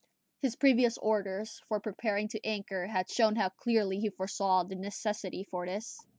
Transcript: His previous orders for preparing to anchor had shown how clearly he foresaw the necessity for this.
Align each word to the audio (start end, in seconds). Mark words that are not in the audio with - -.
His 0.39 0.55
previous 0.55 0.97
orders 0.97 1.61
for 1.67 1.79
preparing 1.79 2.27
to 2.29 2.43
anchor 2.43 2.87
had 2.87 3.07
shown 3.07 3.35
how 3.35 3.49
clearly 3.49 3.99
he 3.99 4.09
foresaw 4.09 4.63
the 4.63 4.73
necessity 4.73 5.43
for 5.43 5.67
this. 5.67 5.99